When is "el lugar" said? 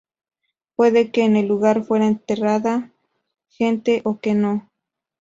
1.37-1.83